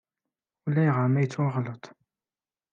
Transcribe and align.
Ulayɣer 0.65 1.07
ma 1.09 1.19
yettwaɣellet. 1.21 1.83